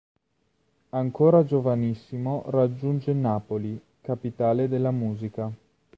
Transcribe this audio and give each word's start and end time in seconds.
Ancora 0.89 1.43
giovanissimo 1.45 2.45
raggiunge 2.47 3.13
Napoli, 3.13 3.79
capitale 4.01 4.67
della 4.67 4.89
musica. 4.89 5.51